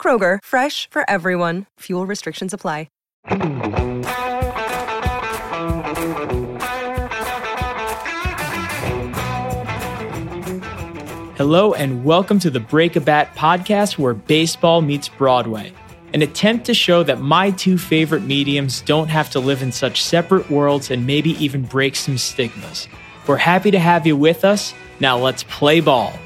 [0.00, 1.66] Kroger, fresh for everyone.
[1.80, 2.86] Fuel restrictions apply.
[11.36, 15.70] Hello, and welcome to the Break a Bat podcast where baseball meets Broadway.
[16.14, 20.02] An attempt to show that my two favorite mediums don't have to live in such
[20.02, 22.88] separate worlds and maybe even break some stigmas.
[23.26, 24.72] We're happy to have you with us.
[24.98, 26.18] Now let's play ball.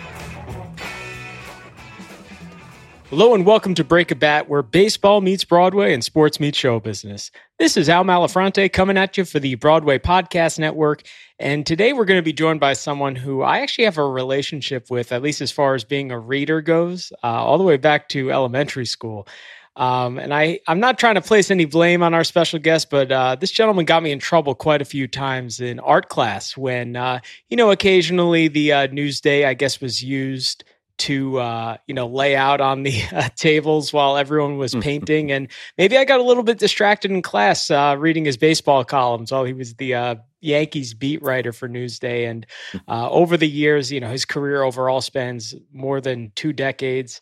[3.10, 6.78] Hello and welcome to Break a Bat, where baseball meets Broadway and sports meets show
[6.78, 7.32] business.
[7.58, 11.02] This is Al Malafronte coming at you for the Broadway Podcast Network.
[11.36, 14.92] And today we're going to be joined by someone who I actually have a relationship
[14.92, 18.08] with, at least as far as being a reader goes, uh, all the way back
[18.10, 19.26] to elementary school.
[19.74, 23.10] Um, and I, I'm not trying to place any blame on our special guest, but
[23.10, 26.94] uh, this gentleman got me in trouble quite a few times in art class when,
[26.94, 30.62] uh, you know, occasionally the uh, Newsday, I guess, was used
[31.00, 34.80] to uh, you know lay out on the uh, tables while everyone was mm-hmm.
[34.80, 35.48] painting and
[35.78, 39.44] maybe i got a little bit distracted in class uh, reading his baseball columns while
[39.44, 42.80] he was the uh, yankees beat writer for newsday and mm.
[42.88, 47.20] uh, over the years you know his career overall spans more than two decades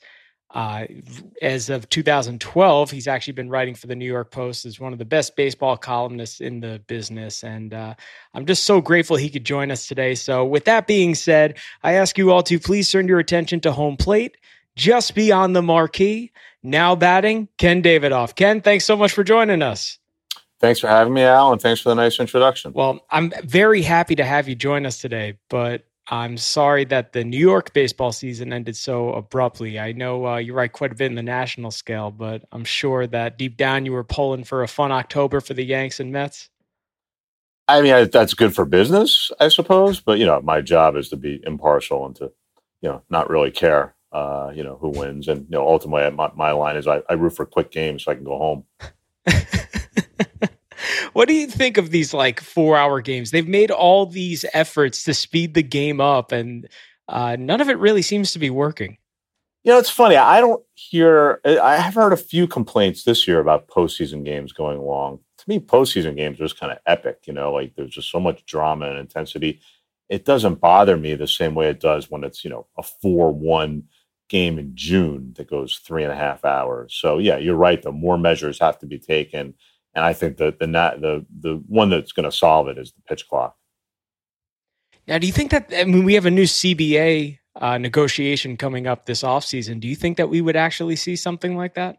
[0.55, 0.87] uh,
[1.43, 4.99] as of 2012, he's actually been writing for the New York Post as one of
[4.99, 7.45] the best baseball columnists in the business.
[7.45, 7.95] And uh,
[8.33, 10.15] I'm just so grateful he could join us today.
[10.15, 13.73] So, with that being said, I ask you all to please turn your attention to
[13.73, 14.39] home plate,
[14.75, 16.33] just beyond the marquee.
[16.63, 18.35] Now batting, Ken Davidoff.
[18.35, 19.99] Ken, thanks so much for joining us.
[20.61, 22.73] Thanks for having me, Al, and thanks for the nice introduction.
[22.73, 27.23] Well, I'm very happy to have you join us today, but I'm sorry that the
[27.23, 29.79] New York baseball season ended so abruptly.
[29.79, 33.07] I know uh, you write quite a bit in the national scale, but I'm sure
[33.09, 36.49] that deep down you were pulling for a fun October for the Yanks and Mets.
[37.69, 40.01] I mean, that's good for business, I suppose.
[40.01, 42.33] But you know, my job is to be impartial and to,
[42.81, 45.29] you know, not really care, uh, you know, who wins.
[45.29, 48.13] And you know, ultimately, my, my line is I, I root for quick games so
[48.13, 48.65] I can go home.
[51.19, 53.33] what do you think of these like four hour games?
[53.33, 56.69] They've made all these efforts to speed the game up, and
[57.09, 58.99] uh, none of it really seems to be working.
[59.65, 60.15] You know, it's funny.
[60.15, 61.41] I don't hear.
[61.45, 65.19] I have heard a few complaints this year about postseason games going long.
[65.39, 67.23] To me, postseason games are just kind of epic.
[67.27, 69.61] You know, like there's just so much drama and intensity.
[70.09, 73.83] It doesn't bother me the same way it does when it's you know a four-one
[74.29, 76.95] game in June that goes three and a half hours.
[76.95, 77.83] So yeah, you're right.
[77.83, 79.55] The more measures have to be taken
[79.95, 83.03] and I think that the the the one that's going to solve it is the
[83.09, 83.57] pitch clock.
[85.07, 88.87] Now, do you think that I mean we have a new CBA uh, negotiation coming
[88.87, 89.81] up this offseason?
[89.81, 91.99] Do you think that we would actually see something like that?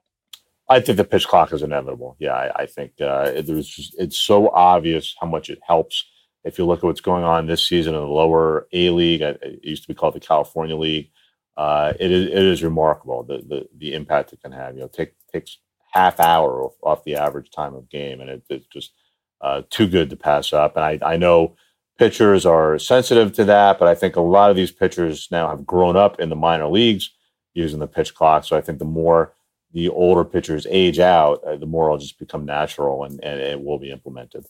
[0.69, 2.15] I think the pitch clock is inevitable.
[2.19, 6.05] Yeah, I, I think uh, it, there's just it's so obvious how much it helps.
[6.43, 9.59] If you look at what's going on this season in the lower A League, it
[9.63, 11.09] used to be called the California League.
[11.57, 14.75] Uh, it is it is remarkable the, the the impact it can have.
[14.75, 15.57] You know, take takes
[15.91, 18.93] half hour off, the average time of game, and it, it's just
[19.41, 20.75] uh, too good to pass up.
[20.75, 21.55] And I, I know
[21.97, 25.65] pitchers are sensitive to that, but I think a lot of these pitchers now have
[25.65, 27.11] grown up in the minor leagues
[27.53, 28.45] using the pitch clock.
[28.45, 29.33] So I think the more
[29.73, 33.61] the older pitchers age out, uh, the more it'll just become natural and, and it
[33.61, 34.45] will be implemented.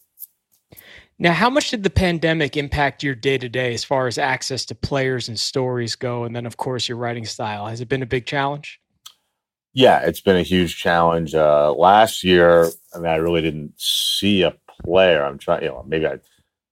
[1.22, 4.64] Now, how much did the pandemic impact your day to day as far as access
[4.66, 6.24] to players and stories go?
[6.24, 7.66] And then, of course, your writing style.
[7.66, 8.80] Has it been a big challenge?
[9.74, 11.36] Yeah, it's been a huge challenge.
[11.36, 15.24] Uh, last year, I mean, I really didn't see a player.
[15.24, 16.20] I'm trying, you know, maybe I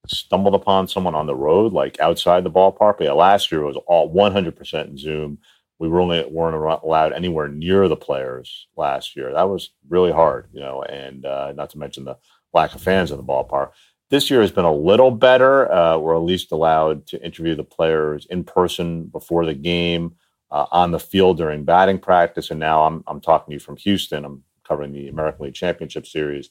[0.08, 2.98] stumbled upon someone on the road, like outside the ballpark.
[2.98, 5.38] But yeah, last year was all 100% in Zoom.
[5.80, 9.32] We were only weren't allowed anywhere near the players last year.
[9.32, 12.18] That was really hard, you know, and uh, not to mention the
[12.52, 13.72] lack of fans in the ballpark.
[14.10, 15.72] This year has been a little better.
[15.72, 20.16] Uh, we're at least allowed to interview the players in person before the game
[20.52, 22.52] uh, on the field during batting practice.
[22.52, 24.26] And now I'm, I'm talking to you from Houston.
[24.26, 26.50] I'm covering the American League Championship Series.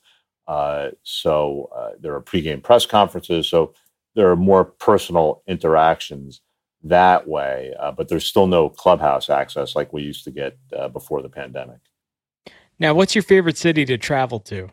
[0.49, 3.49] Uh, so uh, there are pregame press conferences.
[3.49, 3.75] So
[4.15, 6.41] there are more personal interactions
[6.85, 7.75] that way.
[7.79, 11.29] Uh, but there's still no clubhouse access like we used to get uh, before the
[11.29, 11.79] pandemic.
[12.79, 14.69] Now, what's your favorite city to travel to?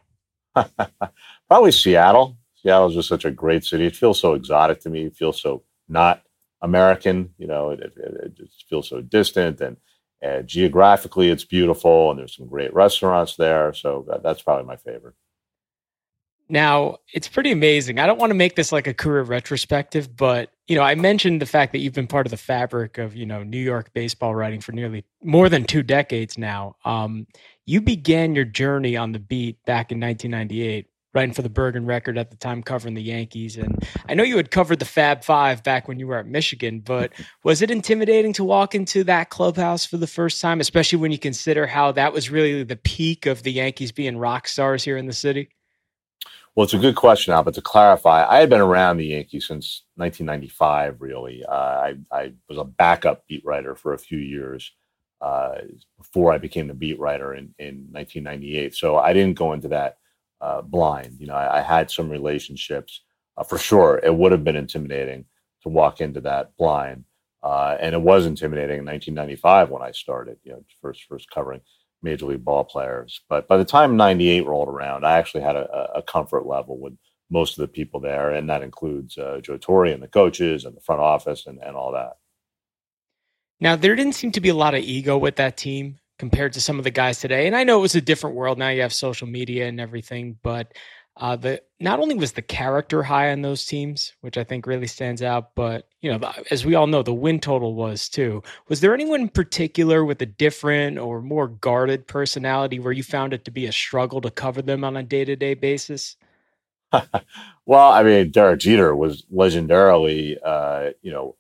[1.48, 2.38] Probably Seattle.
[2.56, 3.86] Seattle is just such a great city.
[3.86, 5.06] It feels so exotic to me.
[5.06, 6.24] It feels so not
[6.62, 7.34] American.
[7.38, 8.23] You know, it, it,
[8.74, 9.78] feels so distant, and
[10.24, 13.74] Uh, geographically, it's beautiful, and there's some great restaurants there.
[13.74, 15.16] So that, that's probably my favorite.
[16.48, 18.00] Now, it's pretty amazing.
[18.00, 21.42] I don't want to make this like a career retrospective, but you know, I mentioned
[21.42, 24.34] the fact that you've been part of the fabric of, you know, New York baseball
[24.34, 26.76] writing for nearly more than 2 decades now.
[26.86, 27.28] Um,
[27.66, 32.18] you began your journey on the beat back in 1998 writing for the Bergen Record
[32.18, 33.58] at the time, covering the Yankees.
[33.58, 36.80] And I know you had covered the Fab Five back when you were at Michigan,
[36.80, 37.12] but
[37.44, 41.20] was it intimidating to walk into that clubhouse for the first time, especially when you
[41.20, 45.06] consider how that was really the peak of the Yankees being rock stars here in
[45.06, 45.50] the city?
[46.56, 47.44] Well, it's a good question, Al.
[47.44, 51.02] But to clarify, I had been around the Yankees since 1995.
[51.02, 54.72] Really, uh, I, I, was a backup beat writer for a few years
[55.20, 55.56] uh,
[55.98, 58.76] before I became the beat writer in, in 1998.
[58.76, 59.98] So I didn't go into that
[60.44, 61.18] uh, blind.
[61.20, 63.02] You know, I, I, had some relationships
[63.38, 64.00] uh, for sure.
[64.04, 65.26] It would have been intimidating
[65.62, 67.06] to walk into that blind,
[67.42, 70.38] uh, and it was intimidating in 1995 when I started.
[70.44, 71.62] You know, first first covering
[72.02, 73.22] major league ball players.
[73.30, 76.94] But by the time 98 rolled around, I actually had a, a comfort level with
[77.30, 78.32] most of the people there.
[78.32, 81.76] And that includes uh, Joe Torre and the coaches and the front office and, and
[81.76, 82.18] all that.
[83.60, 86.62] Now, there didn't seem to be a lot of ego with that team compared to
[86.62, 87.48] some of the guys today.
[87.48, 88.58] And I know it was a different world.
[88.58, 90.74] Now you have social media and everything, but
[91.18, 94.88] uh, the not only was the character high on those teams, which I think really
[94.88, 98.42] stands out, but you know, as we all know, the win total was too.
[98.68, 103.34] Was there anyone in particular with a different or more guarded personality where you found
[103.34, 106.16] it to be a struggle to cover them on a day to day basis?
[107.66, 111.36] well, I mean, Derek Jeter was legendarily, uh, you know,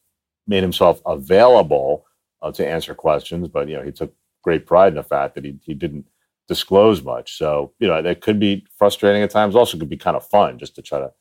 [0.46, 2.06] made himself available
[2.44, 4.14] uh, to answer questions, but you know, he took
[4.44, 6.06] great pride in the fact that he he didn't
[6.48, 7.38] disclose much.
[7.38, 9.56] So, you know, that could be frustrating at times.
[9.56, 11.12] Also could be kind of fun just to try to,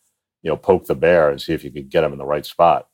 [0.42, 2.44] you know, poke the bear and see if you could get him in the right
[2.44, 2.88] spot.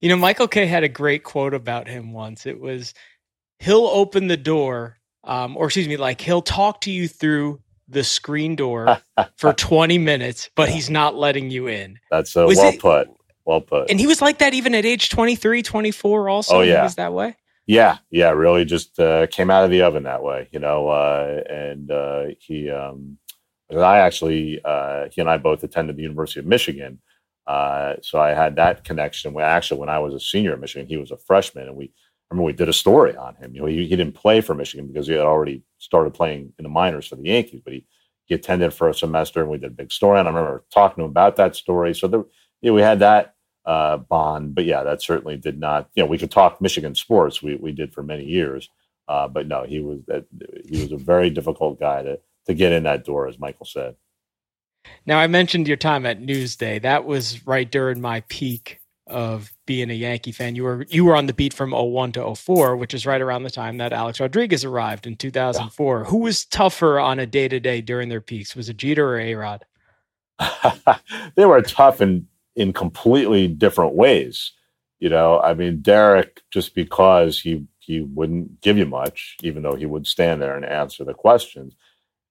[0.00, 2.46] You know, Michael Kay had a great quote about him once.
[2.46, 2.94] It was,
[3.58, 8.04] he'll open the door, um, or excuse me, like he'll talk to you through the
[8.04, 8.98] screen door
[9.36, 11.98] for 20 minutes, but he's not letting you in.
[12.12, 13.08] That's so well it, put.
[13.44, 13.90] Well put.
[13.90, 16.58] And he was like that even at age 23, 24 also.
[16.58, 16.76] Oh, yeah.
[16.76, 17.34] He was that way.
[17.68, 20.88] Yeah, yeah, really just uh, came out of the oven that way, you know.
[20.88, 23.18] Uh, and uh, he, um,
[23.72, 27.00] I actually, uh, he and I both attended the University of Michigan,
[27.46, 29.38] uh, so I had that connection.
[29.40, 31.86] Actually, when I was a senior at Michigan, he was a freshman, and we
[32.30, 33.54] I remember we did a story on him.
[33.54, 36.64] You know, he, he didn't play for Michigan because he had already started playing in
[36.64, 37.86] the minors for the Yankees, but he
[38.26, 40.18] he attended for a semester, and we did a big story.
[40.18, 41.94] And I remember talking to him about that story.
[41.94, 42.24] So there,
[42.62, 43.34] know, we had that
[43.68, 44.54] uh, bond.
[44.54, 45.90] But yeah, that certainly did not.
[45.94, 47.42] You know, we could talk Michigan sports.
[47.42, 48.70] We we did for many years.
[49.06, 50.20] Uh, but no, he was uh,
[50.66, 53.94] he was a very difficult guy to to get in that door, as Michael said.
[55.04, 56.80] Now I mentioned your time at Newsday.
[56.80, 60.54] That was right during my peak of being a Yankee fan.
[60.56, 63.42] You were you were on the beat from 01 to 04, which is right around
[63.42, 65.98] the time that Alex Rodriguez arrived in 2004.
[65.98, 66.04] Yeah.
[66.04, 68.56] Who was tougher on a day to day during their peaks?
[68.56, 69.64] Was it Jeter or A Rod?
[71.36, 72.26] they were tough and
[72.58, 74.52] in completely different ways.
[74.98, 79.76] You know, I mean, Derek, just because he he wouldn't give you much, even though
[79.76, 81.74] he would stand there and answer the questions.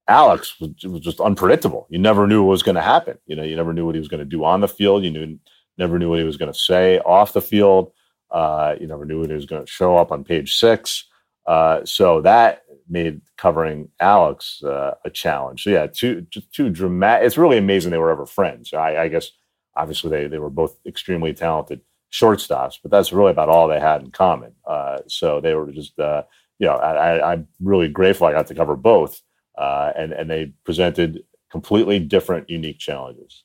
[0.09, 1.87] Alex was, was just unpredictable.
[1.89, 3.17] You never knew what was going to happen.
[3.25, 5.03] You know, you never knew what he was going to do on the field.
[5.03, 5.39] You knew
[5.77, 7.91] never knew what he was going to say off the field.
[8.29, 11.05] Uh, you never knew what he was going to show up on page six.
[11.45, 15.63] Uh, so that made covering Alex uh, a challenge.
[15.63, 17.25] So yeah, two two dramatic.
[17.25, 18.73] It's really amazing they were ever friends.
[18.73, 19.31] I, I guess
[19.77, 21.81] obviously they, they were both extremely talented
[22.11, 24.53] shortstops, but that's really about all they had in common.
[24.65, 26.23] Uh, so they were just, uh,
[26.59, 29.21] you know, I, am really grateful I got to cover both,
[29.57, 33.43] uh, and and they presented completely different, unique challenges.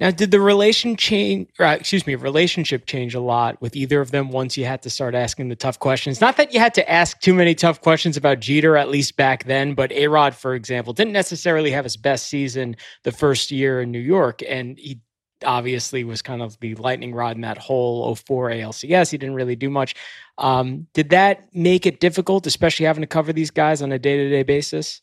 [0.00, 1.48] Now, did the relation change?
[1.58, 4.90] Or, excuse me, relationship change a lot with either of them once you had to
[4.90, 6.20] start asking the tough questions?
[6.20, 9.44] Not that you had to ask too many tough questions about Jeter, at least back
[9.44, 13.80] then, but A Rod, for example, didn't necessarily have his best season the first year
[13.80, 15.00] in New York, and he
[15.44, 19.10] obviously was kind of the lightning rod in that whole 04 ALCS.
[19.10, 19.94] He didn't really do much.
[20.38, 24.16] Um, did that make it difficult, especially having to cover these guys on a day
[24.16, 25.02] to day basis?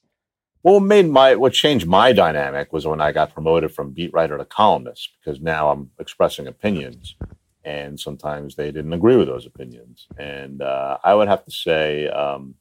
[0.63, 4.35] Well, made my what changed my dynamic was when I got promoted from beat writer
[4.35, 7.15] to columnist because now I'm expressing opinions,
[7.63, 10.07] and sometimes they didn't agree with those opinions.
[10.17, 12.55] And uh, I would have to say, um,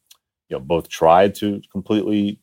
[0.51, 2.41] you know, both tried to completely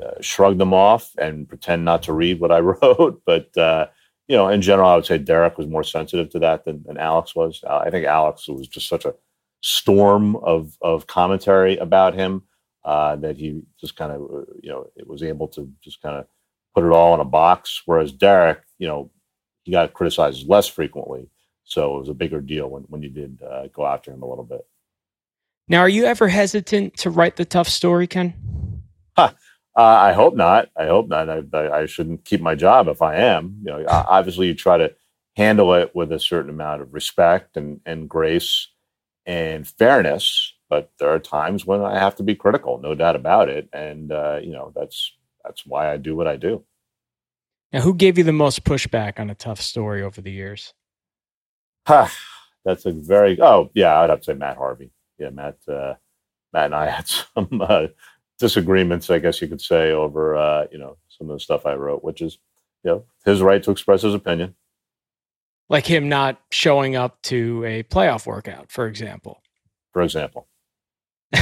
[0.00, 3.88] uh, shrug them off and pretend not to read what I wrote, but uh,
[4.28, 6.96] you know, in general, I would say Derek was more sensitive to that than, than
[6.96, 7.62] Alex was.
[7.66, 9.14] Uh, I think Alex was just such a
[9.60, 12.42] storm of of commentary about him
[12.84, 16.16] uh, that he just kind of, uh, you know, it was able to just kind
[16.16, 16.26] of
[16.74, 17.82] put it all in a box.
[17.86, 19.10] Whereas Derek, you know,
[19.64, 21.28] he got criticized less frequently,
[21.64, 24.28] so it was a bigger deal when when you did uh, go after him a
[24.28, 24.66] little bit.
[25.68, 28.34] Now, are you ever hesitant to write the tough story, Ken?
[29.16, 29.32] Huh.
[29.74, 30.68] Uh, I hope not.
[30.76, 31.30] I hope not.
[31.30, 33.56] I, I, I, shouldn't keep my job if I am.
[33.64, 34.94] You know, obviously, you try to
[35.34, 38.68] handle it with a certain amount of respect and, and grace
[39.24, 40.52] and fairness.
[40.68, 43.68] But there are times when I have to be critical, no doubt about it.
[43.72, 45.12] And uh, you know, that's
[45.42, 46.64] that's why I do what I do.
[47.72, 50.74] Now, who gave you the most pushback on a tough story over the years?
[51.86, 52.08] Huh.
[52.64, 54.90] That's a very oh yeah, I'd have to say Matt Harvey.
[55.18, 55.56] Yeah, Matt.
[55.66, 55.94] Uh,
[56.52, 57.86] Matt and I had some uh,
[58.42, 61.74] disagreements, I guess you could say, over uh, you know some of the stuff I
[61.74, 62.38] wrote, which is
[62.82, 64.54] you know his right to express his opinion.
[65.68, 69.40] Like him not showing up to a playoff workout, for example.
[69.92, 70.48] For example.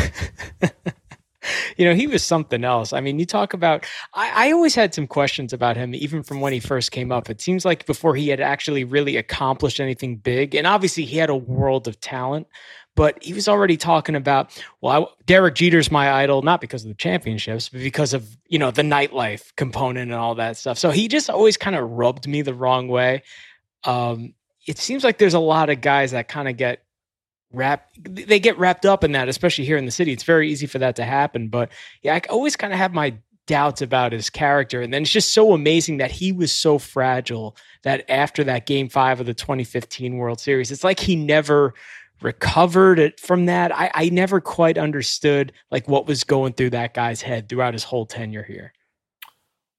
[1.77, 2.93] you know, he was something else.
[2.93, 6.41] I mean, you talk about, I, I, always had some questions about him, even from
[6.41, 7.31] when he first came up.
[7.31, 11.31] It seems like before he had actually really accomplished anything big, and obviously he had
[11.31, 12.47] a world of talent,
[12.97, 16.89] but he was already talking about, well, I, Derek Jeter's my idol, not because of
[16.89, 20.79] the championships, but because of, you know, the nightlife component and all that stuff.
[20.79, 23.23] So he just always kind of rubbed me the wrong way.
[23.85, 24.35] Um,
[24.67, 26.83] it seems like there's a lot of guys that kind of get
[27.53, 30.69] wrap they get wrapped up in that especially here in the city it's very easy
[30.69, 31.69] for that to happen but
[32.01, 33.13] yeah i always kind of have my
[33.49, 37.57] doubts about his character and then it's just so amazing that he was so fragile
[37.83, 41.75] that after that game 5 of the 2015 World Series it's like he never
[42.23, 46.95] recovered it from that I, I never quite understood like what was going through that
[46.95, 48.73] guy's head throughout his whole tenure here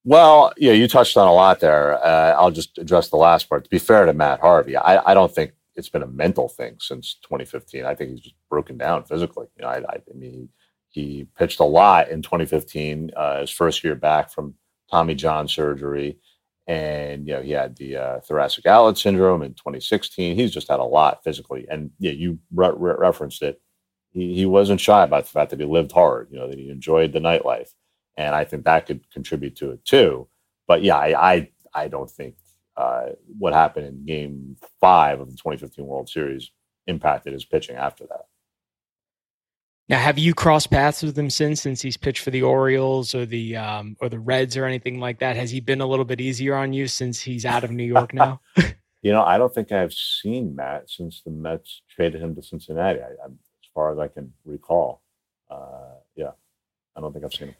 [0.03, 2.03] well, yeah, you touched on a lot there.
[2.03, 3.63] Uh, I'll just address the last part.
[3.65, 6.77] To be fair to Matt Harvey, I, I don't think it's been a mental thing
[6.79, 7.86] since 2015.
[7.86, 9.48] I think he's just broken down physically.
[9.55, 10.50] You know, I, I, I mean,
[10.89, 14.55] he pitched a lot in 2015, uh, his first year back from
[14.89, 16.17] Tommy John surgery,
[16.68, 20.36] and you know he had the uh, thoracic outlet syndrome in 2016.
[20.36, 23.62] He's just had a lot physically, and yeah, you re- re- referenced it.
[24.12, 26.30] He he wasn't shy about the fact that he lived hard.
[26.32, 27.70] You know that he enjoyed the nightlife,
[28.18, 30.27] and I think that could contribute to it too.
[30.68, 32.36] But yeah, I I, I don't think
[32.77, 36.51] uh, what happened in game five of the 2015 World Series
[36.88, 38.25] impacted his pitching after that.
[39.89, 43.25] Now, have you crossed paths with him since, since he's pitched for the Orioles or
[43.25, 45.35] the um, or the Reds or anything like that?
[45.35, 48.13] Has he been a little bit easier on you since he's out of New York
[48.13, 48.39] now?
[49.01, 53.00] you know, I don't think I've seen Matt since the Mets traded him to Cincinnati.
[53.00, 55.01] I, I, as far as I can recall,
[55.50, 56.31] uh, yeah,
[56.95, 57.55] I don't think I've seen him.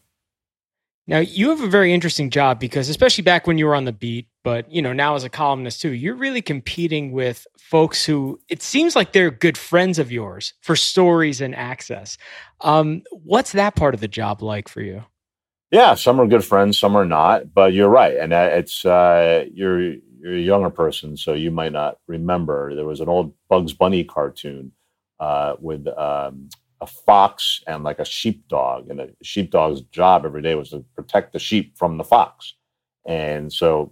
[1.12, 3.92] Now you have a very interesting job because especially back when you were on the
[3.92, 8.40] beat, but you know, now as a columnist too, you're really competing with folks who
[8.48, 12.18] it seems like they're good friends of yours for stories and access.
[12.62, 15.04] Um, what's that part of the job like for you?
[15.70, 18.16] Yeah, some are good friends, some are not, but you're right.
[18.16, 22.74] And uh, it's uh, you're you're a younger person, so you might not remember.
[22.74, 24.72] There was an old Bugs Bunny cartoon
[25.20, 26.48] uh, with um,
[26.82, 31.32] a fox and like a sheepdog, and a sheepdog's job every day was to protect
[31.32, 32.56] the sheep from the fox.
[33.06, 33.92] And so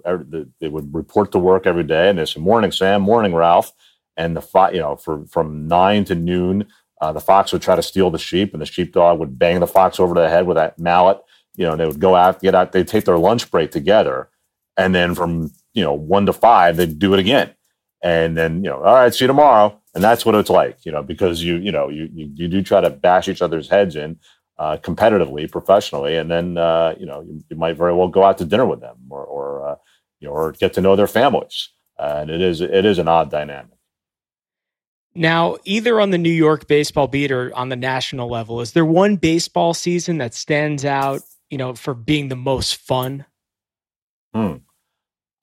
[0.60, 3.02] they would report to work every day, and they said, "Morning, Sam.
[3.02, 3.72] Morning, Ralph."
[4.18, 6.68] And the fo- you know, for from nine to noon,
[7.02, 9.68] uh, the fox would try to steal the sheep, and the sheepdog would bang the
[9.68, 11.20] fox over the head with that mallet.
[11.56, 14.30] You know, they would go out, get out, they'd take their lunch break together,
[14.78, 17.54] and then from you know one to five, they'd do it again,
[18.02, 20.92] and then you know, all right, see you tomorrow and that's what it's like, you
[20.92, 23.96] know, because you you know you you, you do try to bash each other's heads
[23.96, 24.18] in
[24.58, 28.38] uh, competitively, professionally, and then uh, you know you, you, might very well go out
[28.38, 29.76] to dinner with them or or uh,
[30.20, 33.32] you know or get to know their families, and it is it is an odd
[33.32, 33.72] dynamic.
[35.16, 38.86] Now, either on the New York baseball beat or on the national level, is there
[38.86, 43.26] one baseball season that stands out, you know, for being the most fun?
[44.36, 44.58] Hmm.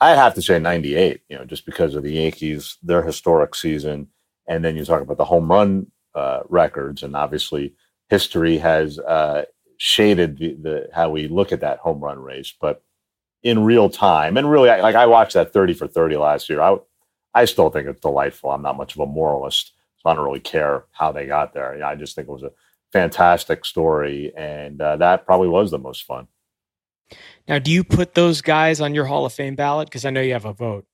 [0.00, 4.08] I'd have to say 98, you know, just because of the Yankees, their historic season,
[4.46, 7.74] and then you talk about the home run uh, records, and obviously
[8.08, 9.44] history has uh,
[9.78, 12.54] shaded the, the, how we look at that home run race.
[12.60, 12.82] But
[13.42, 16.60] in real time, and really, like I watched that thirty for thirty last year.
[16.60, 16.76] I
[17.34, 18.50] I still think it's delightful.
[18.50, 21.74] I'm not much of a moralist, so I don't really care how they got there.
[21.74, 22.52] You know, I just think it was a
[22.92, 26.28] fantastic story, and uh, that probably was the most fun.
[27.48, 29.88] Now, do you put those guys on your Hall of Fame ballot?
[29.88, 30.86] Because I know you have a vote.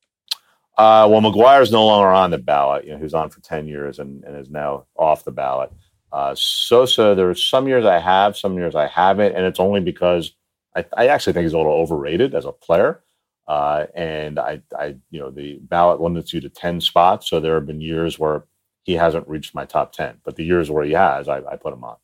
[0.79, 2.85] Uh, well, McGwire is no longer on the ballot.
[2.85, 5.71] You know, who's on for ten years and, and is now off the ballot.
[6.13, 10.35] Uh, Sosa, there's some years I have, some years I haven't, and it's only because
[10.77, 13.03] I, I actually think he's a little overrated as a player.
[13.49, 17.55] Uh, and I, I, you know, the ballot limits you to ten spots, so there
[17.55, 18.45] have been years where
[18.83, 21.73] he hasn't reached my top ten, but the years where he has, I, I put
[21.73, 21.97] him on.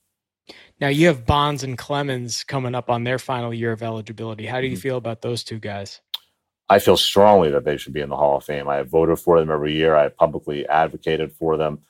[0.80, 4.46] Now you have Bonds and Clemens coming up on their final year of eligibility.
[4.46, 4.80] How do you mm-hmm.
[4.80, 6.00] feel about those two guys?
[6.68, 8.68] I feel strongly that they should be in the Hall of Fame.
[8.68, 9.96] I have voted for them every year.
[9.96, 11.80] I have publicly advocated for them.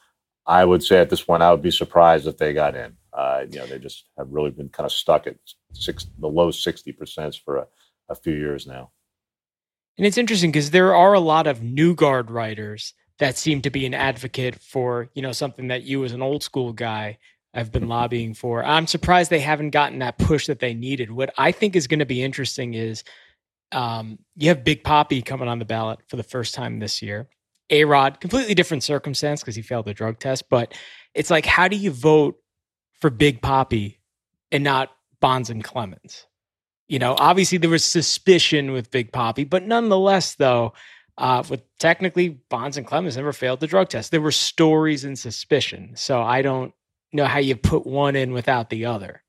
[0.47, 2.97] I would say at this point, I would be surprised if they got in.
[3.13, 5.37] Uh, you know, they just have really been kind of stuck at
[5.73, 7.67] six, the low 60% for a,
[8.09, 8.91] a few years now.
[9.99, 13.71] And it's interesting because there are a lot of new guard writers that seem to
[13.71, 17.19] be an advocate for, you know, something that you as an old school guy
[17.55, 18.65] have been lobbying for.
[18.65, 21.11] I'm surprised they haven't gotten that push that they needed.
[21.11, 23.05] What I think is going to be interesting is
[23.73, 27.29] um, you have Big Papi coming on the ballot for the first time this year.
[27.71, 30.75] A Rod, completely different circumstance because he failed the drug test, but
[31.15, 32.37] it's like, how do you vote
[33.01, 33.99] for Big Papi
[34.51, 34.91] and not
[35.21, 36.27] Bonds and Clemens?
[36.89, 40.73] You know, obviously there was suspicion with Big Papi, but nonetheless, though,
[41.19, 44.11] uh, with technically Bonds and Clemens never failed the drug test.
[44.11, 45.91] There were stories and suspicion.
[45.95, 46.73] So I don't
[47.13, 49.23] know how you put one in without the other.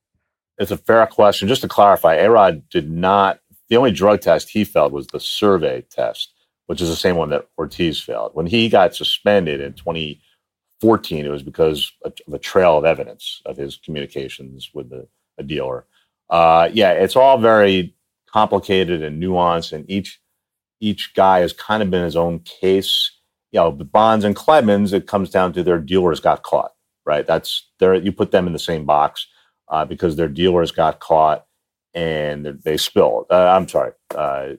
[0.57, 1.47] It's a fair question.
[1.47, 3.39] Just to clarify, Arod did not.
[3.69, 6.33] The only drug test he failed was the survey test,
[6.65, 8.31] which is the same one that Ortiz failed.
[8.33, 13.57] When he got suspended in 2014, it was because of a trail of evidence of
[13.57, 15.07] his communications with the,
[15.37, 15.85] a dealer.
[16.29, 17.95] Uh, yeah, it's all very
[18.31, 20.19] complicated and nuanced, and each
[20.81, 23.11] each guy has kind of been his own case.
[23.51, 26.71] You know, Bonds and Clemens, it comes down to their dealers got caught,
[27.05, 27.25] right?
[27.25, 27.95] That's there.
[27.95, 29.27] You put them in the same box
[29.69, 31.45] uh, because their dealers got caught
[31.93, 33.25] and they spilled.
[33.29, 34.49] Uh, I'm sorry, uh,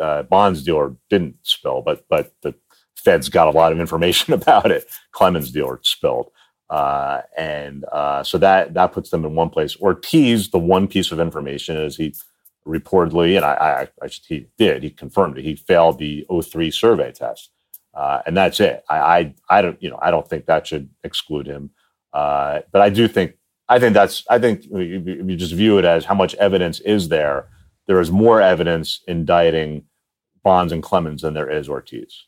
[0.00, 2.54] uh, Bonds dealer didn't spill, but but the
[2.96, 4.86] Feds got a lot of information about it.
[5.12, 6.30] Clemens dealer spilled.
[6.70, 9.76] Uh, and uh, so that that puts them in one place.
[9.80, 12.14] Ortiz, the one piece of information is he
[12.66, 15.44] reportedly, and I, I, I he did, he confirmed it.
[15.44, 17.50] He failed the 03 survey test,
[17.94, 18.84] uh, and that's it.
[18.88, 21.70] I, I, I don't, you know, I don't think that should exclude him.
[22.12, 23.34] Uh, but I do think,
[23.68, 27.48] I think that's, I think you just view it as how much evidence is there.
[27.86, 29.84] There is more evidence indicting
[30.42, 32.26] Bonds and Clemens than there is Ortiz.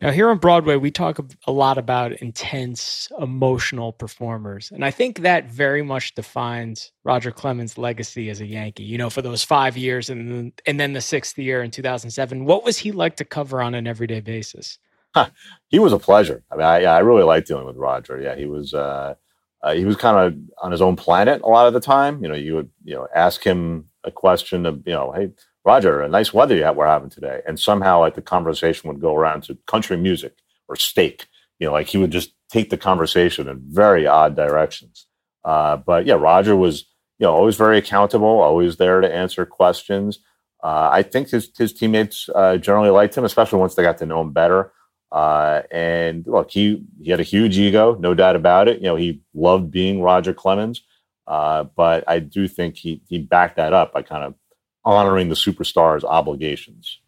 [0.00, 4.70] Now, here on Broadway, we talk a lot about intense, emotional performers.
[4.70, 8.82] And I think that very much defines Roger Clemens' legacy as a Yankee.
[8.82, 12.64] You know, for those five years and and then the sixth year in 2007, what
[12.64, 14.78] was he like to cover on an everyday basis?
[15.14, 15.30] Huh.
[15.68, 16.42] He was a pleasure.
[16.50, 18.20] I mean, I, I really liked dealing with Roger.
[18.20, 18.74] Yeah, he was.
[18.74, 19.14] Uh,
[19.62, 22.22] uh, he was kind of on his own planet a lot of the time.
[22.22, 25.30] You know, you would you know ask him a question of you know, hey,
[25.64, 27.40] Roger, a nice weather you we're having today.
[27.46, 30.36] And somehow like the conversation would go around to country music
[30.68, 31.26] or steak.
[31.58, 35.06] You know, like he would just take the conversation in very odd directions.
[35.44, 36.84] Uh, but yeah, Roger was,
[37.18, 40.18] you know, always very accountable, always there to answer questions.
[40.62, 44.06] Uh, I think his, his teammates uh, generally liked him, especially once they got to
[44.06, 44.72] know him better.
[45.12, 48.78] Uh, and look, he, he had a huge ego, no doubt about it.
[48.78, 50.82] You know, he loved being Roger Clemens.
[51.26, 54.34] Uh, but I do think he, he backed that up by kind of
[54.84, 57.00] honoring the superstar's obligations.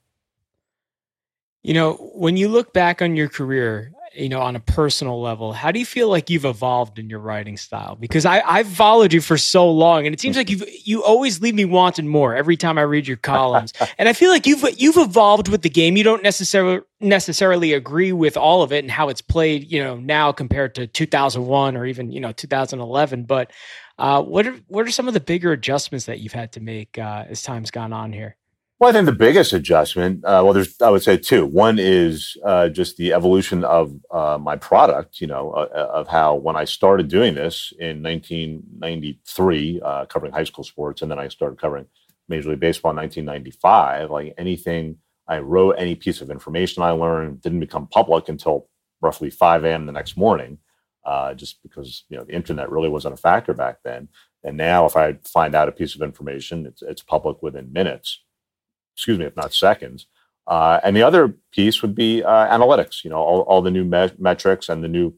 [1.62, 5.52] You know, when you look back on your career, you know, on a personal level,
[5.52, 7.96] how do you feel like you've evolved in your writing style?
[7.96, 11.40] Because I, I've followed you for so long, and it seems like you you always
[11.40, 13.72] leave me wanting more every time I read your columns.
[13.98, 15.96] and I feel like you've you've evolved with the game.
[15.96, 19.96] You don't necessarily necessarily agree with all of it and how it's played, you know,
[19.96, 23.24] now compared to 2001 or even you know 2011.
[23.24, 23.52] But
[23.98, 26.98] uh, what are what are some of the bigger adjustments that you've had to make
[26.98, 28.36] uh, as time's gone on here?
[28.78, 31.46] Well, I think the biggest adjustment, uh, well, there's, I would say two.
[31.46, 36.08] One is uh, just the evolution of uh, my product, you know, uh, uh, of
[36.08, 41.18] how when I started doing this in 1993, uh, covering high school sports, and then
[41.18, 41.86] I started covering
[42.28, 47.40] Major League Baseball in 1995, like anything I wrote, any piece of information I learned
[47.40, 48.68] didn't become public until
[49.00, 49.86] roughly 5 a.m.
[49.86, 50.58] the next morning,
[51.34, 54.08] just because, you know, the internet really wasn't a factor back then.
[54.44, 58.20] And now if I find out a piece of information, it's, it's public within minutes
[58.96, 60.06] excuse me, if not seconds.
[60.46, 63.84] Uh, and the other piece would be uh, analytics, you know, all, all the new
[63.84, 65.12] me- metrics and the new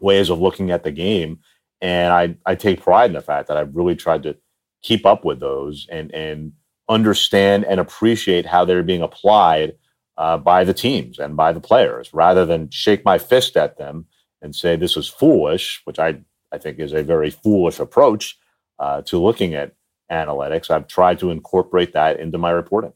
[0.00, 1.38] ways of looking at the game.
[1.80, 4.36] And I, I take pride in the fact that I've really tried to
[4.82, 6.52] keep up with those and, and
[6.88, 9.74] understand and appreciate how they're being applied
[10.16, 14.06] uh, by the teams and by the players rather than shake my fist at them
[14.40, 18.38] and say this is foolish, which I, I think is a very foolish approach
[18.78, 19.74] uh, to looking at
[20.10, 20.70] analytics.
[20.70, 22.92] I've tried to incorporate that into my reporting.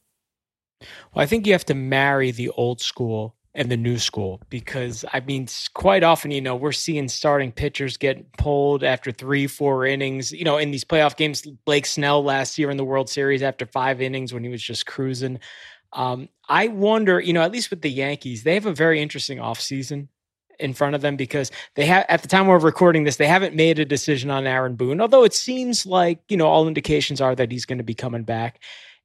[1.13, 5.05] Well, I think you have to marry the old school and the new school because
[5.13, 9.85] I mean, quite often, you know, we're seeing starting pitchers get pulled after three, four
[9.87, 10.33] innings.
[10.33, 13.67] You know, in these playoff games, Blake Snell last year in the World Series after
[13.67, 15.41] five innings when he was just cruising.
[15.93, 19.39] Um, I wonder, you know, at least with the Yankees, they have a very interesting
[19.39, 20.09] offseason
[20.61, 23.55] in front of them because they have at the time we're recording this, they haven't
[23.55, 27.35] made a decision on Aaron Boone, although it seems like, you know, all indications are
[27.35, 28.61] that he's going to be coming back.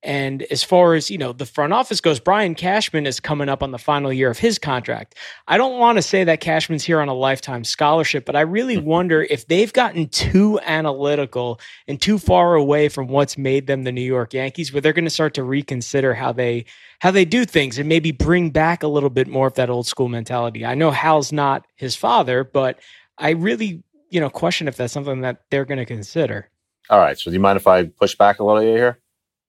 [0.05, 3.63] And as far as, you know, the front office goes, Brian Cashman is coming up
[3.63, 5.15] on the final year of his contract.
[5.47, 8.77] I don't want to say that Cashman's here on a lifetime scholarship, but I really
[8.77, 8.85] mm-hmm.
[8.85, 13.91] wonder if they've gotten too analytical and too far away from what's made them the
[13.91, 16.65] New York Yankees, where they're going to start to reconsider how they
[16.99, 19.87] how they do things and maybe bring back a little bit more of that old
[19.87, 20.63] school mentality.
[20.65, 22.79] I know Hal's not his father, but
[23.17, 26.49] I really, you know, question if that's something that they're going to consider.
[26.91, 27.17] All right.
[27.17, 28.99] So do you mind if I push back a little bit here?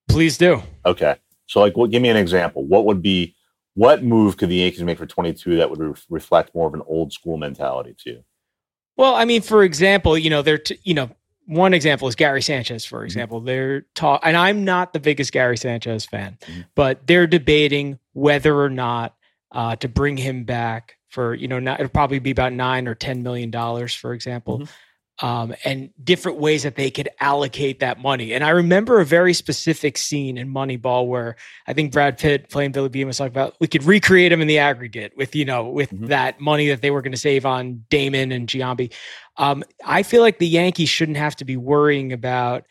[0.07, 0.61] Please do.
[0.85, 1.15] Okay.
[1.47, 2.65] So, like, give me an example.
[2.65, 3.35] What would be
[3.75, 6.81] what move could the Yankees make for 22 that would re- reflect more of an
[6.87, 8.23] old school mentality to you?
[8.95, 11.11] Well, I mean, for example, you know, they're t- you know,
[11.45, 13.05] one example is Gary Sanchez, for mm-hmm.
[13.05, 13.39] example.
[13.39, 13.45] Mm-hmm.
[13.45, 16.61] They're talk, and I'm not the biggest Gary Sanchez fan, mm-hmm.
[16.73, 19.15] but they're debating whether or not
[19.51, 22.95] uh, to bring him back for you know, not, it'll probably be about nine or
[22.95, 24.59] ten million dollars, for example.
[24.59, 24.71] Mm-hmm
[25.19, 28.33] um, and different ways that they could allocate that money.
[28.33, 32.71] And I remember a very specific scene in Moneyball where I think Brad Pitt playing
[32.71, 35.69] Billy Beane was talking about we could recreate him in the aggregate with you know
[35.69, 36.07] with mm-hmm.
[36.07, 38.93] that money that they were going to save on Damon and Giambi.
[39.37, 42.65] Um, I feel like the Yankees shouldn't have to be worrying about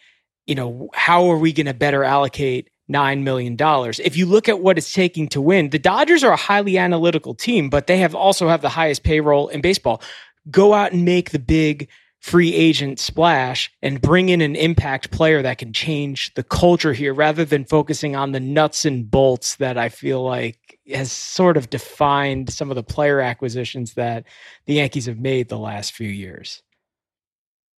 [0.47, 3.99] you know how are we going to better allocate nine million dollars.
[3.99, 7.35] If you look at what it's taking to win, the Dodgers are a highly analytical
[7.35, 10.01] team, but they have also have the highest payroll in baseball.
[10.49, 11.89] Go out and make the big
[12.27, 17.15] free agent splash and bring in an impact player that can change the culture here
[17.15, 21.71] rather than focusing on the nuts and bolts that I feel like has sort of
[21.71, 24.25] defined some of the player acquisitions that
[24.65, 26.65] the Yankees have made the last few years.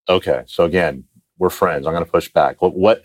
[0.08, 0.44] Okay.
[0.46, 1.04] So again,
[1.38, 1.86] we're friends.
[1.86, 2.62] I'm going to push back.
[2.62, 3.04] What, what,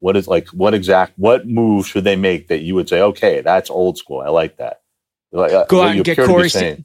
[0.00, 3.40] what is like, what exact, what move should they make that you would say, okay,
[3.40, 4.20] that's old school.
[4.20, 4.80] I like that.
[5.30, 6.48] Like, uh, Go out and get Corey.
[6.50, 6.84] Se-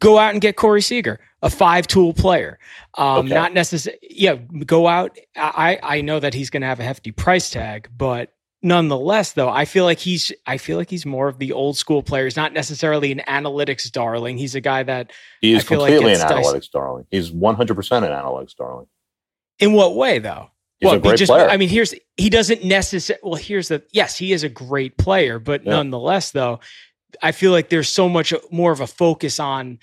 [0.00, 2.58] go out and get Corey Seager a five tool player.
[2.98, 3.34] Um, okay.
[3.34, 5.16] Not necessarily, yeah, go out.
[5.36, 8.32] I, I know that he's going to have a hefty price tag, but
[8.62, 12.02] nonetheless, though, I feel like he's, I feel like he's more of the old school
[12.02, 12.24] player.
[12.24, 14.38] He's not necessarily an analytics darling.
[14.38, 17.06] He's a guy that he is completely like an analytics darling.
[17.10, 18.86] He's 100% an analytics darling.
[19.58, 20.50] In what way, though?
[20.80, 21.48] He's well, a great just, player.
[21.48, 23.20] I mean, here's he doesn't necessarily.
[23.22, 25.70] Well, here's the yes, he is a great player, but yeah.
[25.72, 26.60] nonetheless, though,
[27.22, 29.78] I feel like there's so much more of a focus on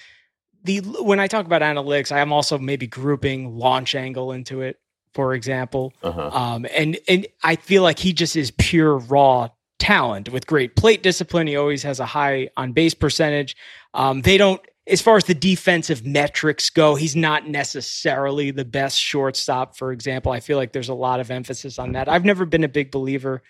[0.63, 4.79] the when I talk about analytics, I am also maybe grouping launch angle into it,
[5.13, 5.93] for example.
[6.01, 6.29] Uh-huh.
[6.29, 9.49] Um, and and I feel like he just is pure raw
[9.79, 11.47] talent with great plate discipline.
[11.47, 13.55] He always has a high on base percentage.
[13.93, 18.97] Um, they don't, as far as the defensive metrics go, he's not necessarily the best
[18.97, 19.75] shortstop.
[19.75, 22.07] For example, I feel like there's a lot of emphasis on that.
[22.07, 23.43] I've never been a big believer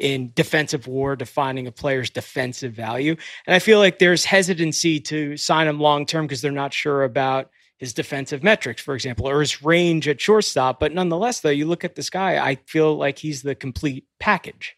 [0.00, 3.16] in defensive WAR, defining a player's defensive value.
[3.46, 7.04] And I feel like there's hesitancy to sign him long term because they're not sure
[7.04, 10.80] about his defensive metrics, for example, or his range at shortstop.
[10.80, 14.76] But nonetheless, though, you look at this guy, I feel like he's the complete package.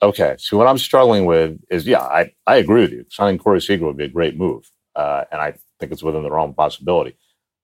[0.00, 0.36] Okay.
[0.38, 3.04] So what I'm struggling with is, yeah, I, I agree with you.
[3.08, 4.70] Signing Corey Seager would be a great move.
[4.94, 7.16] Uh, and I think it's within the realm of possibility.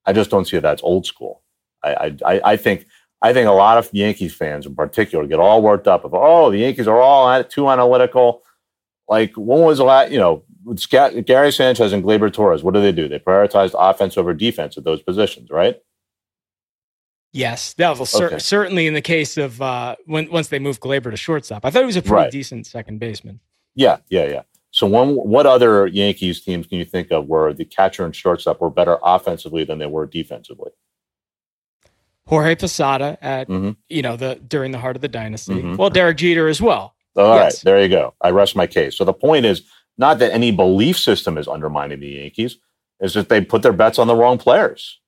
[0.05, 1.43] I just don't see that that's old school.
[1.83, 2.87] I, I, I think
[3.21, 6.49] I think a lot of Yankees fans in particular get all worked up of, oh,
[6.49, 8.41] the Yankees are all too analytical.
[9.07, 10.43] Like, when was the last, you know,
[11.25, 13.07] Gary Sanchez and Gleyber Torres, what do they do?
[13.07, 15.79] They prioritized offense over defense at those positions, right?
[17.33, 18.39] Yes, that was okay.
[18.39, 21.63] certainly in the case of uh, when once they moved Gleyber to shortstop.
[21.63, 22.31] I thought he was a pretty right.
[22.31, 23.39] decent second baseman.
[23.73, 24.41] Yeah, yeah, yeah.
[24.71, 28.59] So, one, what other Yankees teams can you think of where the catcher and shortstop
[28.59, 30.71] were better offensively than they were defensively?
[32.31, 33.71] Jorge Posada at mm-hmm.
[33.89, 35.55] you know the during the heart of the dynasty.
[35.55, 35.75] Mm-hmm.
[35.75, 36.95] Well, Derek Jeter as well.
[37.17, 37.55] All yes.
[37.55, 38.13] right, there you go.
[38.21, 38.97] I rest my case.
[38.97, 39.63] So the point is
[39.97, 42.57] not that any belief system is undermining the Yankees;
[43.01, 45.01] is that they put their bets on the wrong players.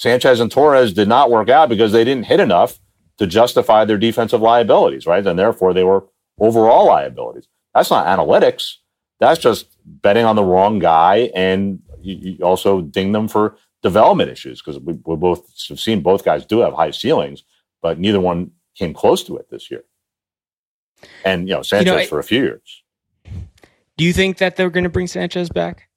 [0.00, 2.80] Sanchez and Torres did not work out because they didn't hit enough
[3.18, 5.24] to justify their defensive liabilities, right?
[5.24, 6.04] And therefore, they were
[6.40, 7.46] overall liabilities.
[7.74, 8.74] That's not analytics.
[9.20, 14.28] That's just betting on the wrong guy, and you, you also ding them for development
[14.28, 17.44] issues because we, we both have seen both guys do have high ceilings,
[17.82, 19.84] but neither one came close to it this year.
[21.24, 22.82] And you know Sanchez you know, for a few years.
[23.96, 25.88] Do you think that they're going to bring Sanchez back?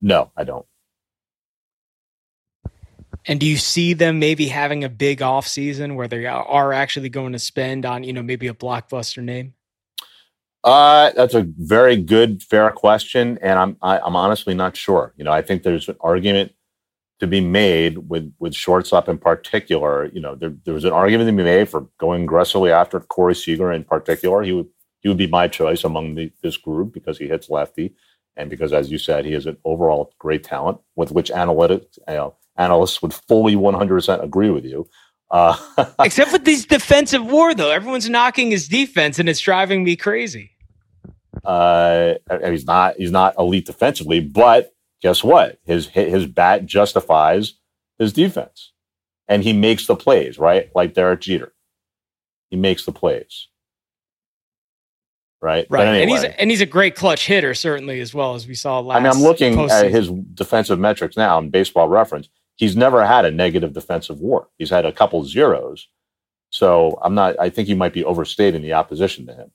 [0.00, 0.66] No, I don't.
[3.26, 7.10] And do you see them maybe having a big off season where they are actually
[7.10, 9.54] going to spend on, you know, maybe a blockbuster name?
[10.64, 14.76] Uh, that's a very good, fair question, and I'm I, am i am honestly not
[14.76, 15.14] sure.
[15.16, 16.52] You know, I think there's an argument
[17.20, 20.06] to be made with with shortstop in particular.
[20.06, 23.34] You know, there, there was an argument to be made for going aggressively after Corey
[23.34, 24.42] Seager in particular.
[24.42, 24.68] He would
[25.00, 27.94] he would be my choice among the, this group because he hits lefty,
[28.36, 32.14] and because, as you said, he is an overall great talent with which analytics you
[32.14, 34.88] know, analysts would fully 100% agree with you.
[35.30, 35.56] Uh,
[36.00, 40.50] Except with this defensive WAR, though, everyone's knocking his defense, and it's driving me crazy.
[41.44, 42.14] uh,
[42.46, 45.58] he's not he's not elite defensively, but guess what?
[45.64, 47.54] His his bat justifies
[47.98, 48.72] his defense,
[49.26, 51.52] and he makes the plays right, like Derek Jeter.
[52.50, 53.48] He makes the plays,
[55.40, 55.66] right?
[55.68, 58.80] Right, and he's and he's a great clutch hitter, certainly as well as we saw
[58.80, 58.96] last.
[58.96, 62.28] I mean, I'm looking at his defensive metrics now in baseball reference.
[62.56, 64.48] He's never had a negative defensive WAR.
[64.58, 65.86] He's had a couple zeros.
[66.50, 69.52] So I'm not, I think you might be overstating the opposition to him.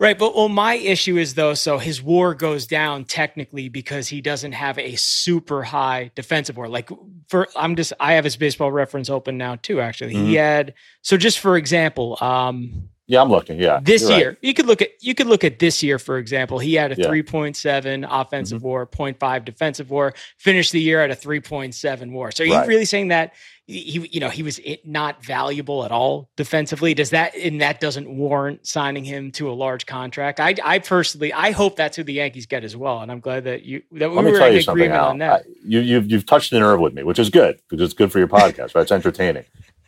[0.00, 4.20] Right, but well, my issue is though, so his WAR goes down technically because he
[4.20, 6.68] doesn't have a super high defensive WAR.
[6.68, 6.88] Like
[7.28, 9.80] for, I'm just, I have his baseball reference open now too.
[9.80, 10.36] Actually, he Mhm.
[10.36, 13.58] had so just for example, um, Yeah, I'm looking.
[13.58, 13.80] Yeah.
[13.82, 14.18] this you're right.
[14.20, 16.60] year you could look at you could look at this year for example.
[16.60, 17.06] He had a Yeah.
[17.06, 17.10] Mm-hmm.
[17.36, 22.30] 3.7 offensive WAR, 0.5 defensive WAR, finished the year at a 3.7 WAR.
[22.30, 22.68] So are you Right.
[22.68, 23.32] really saying that?
[23.70, 26.94] He, you know, he was not valuable at all defensively.
[26.94, 30.40] Does that and that doesn't warrant signing him to a large contract?
[30.40, 33.44] I, I personally, I hope that's who the Yankees get as well, and I'm glad
[33.44, 35.10] that you that we Let me were in agreement Al.
[35.10, 35.42] on that.
[35.42, 38.10] I- you, you've, you've touched a nerve with me, which is good because it's good
[38.10, 38.82] for your podcast, right?
[38.82, 39.44] It's entertaining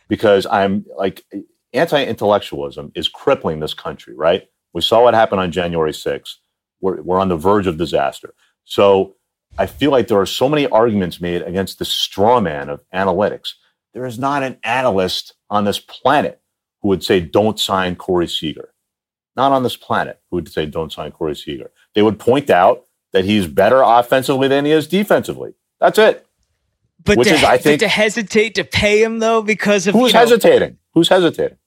[0.07, 1.25] because I'm like,
[1.73, 4.47] anti intellectualism is crippling this country, right?
[4.73, 6.35] We saw what happened on January 6th.
[6.81, 8.35] We're, we're on the verge of disaster.
[8.63, 9.15] So
[9.57, 13.53] I feel like there are so many arguments made against the straw man of analytics.
[13.93, 16.41] There is not an analyst on this planet
[16.81, 18.73] who would say, don't sign Corey Seager.
[19.35, 21.71] Not on this planet who would say, don't sign Corey Seager.
[21.93, 25.53] They would point out that he's better offensively than he is defensively.
[25.79, 26.25] That's it.
[27.03, 30.11] But which to, is, I think- to hesitate to pay him though because of Who's
[30.11, 30.77] you know, hesitating?
[30.93, 31.57] Who's hesitating?